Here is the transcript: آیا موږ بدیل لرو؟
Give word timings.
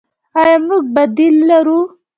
آیا 0.39 0.57
موږ 0.67 0.83
بدیل 0.95 1.35
لرو؟ 1.49 1.79